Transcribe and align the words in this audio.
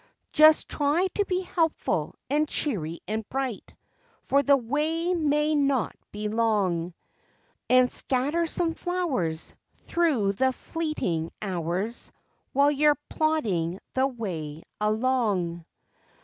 Just 0.33 0.67
try 0.67 1.05
to 1.13 1.25
be 1.25 1.41
helpful 1.41 2.15
and 2.27 2.47
cheery 2.49 3.01
and 3.07 3.23
bright 3.29 3.75
For 4.23 4.41
the 4.41 4.57
way 4.57 5.13
may 5.13 5.53
not 5.53 5.95
be 6.11 6.27
long, 6.27 6.95
And 7.69 7.91
scatter 7.91 8.47
some 8.47 8.73
flowers 8.73 9.53
Thru 9.85 10.33
the 10.33 10.53
fleeting 10.53 11.29
hours 11.39 12.11
While 12.51 12.71
you're 12.71 12.97
plodding 13.11 13.77
the 13.93 14.07
way 14.07 14.63
along. 14.79 15.65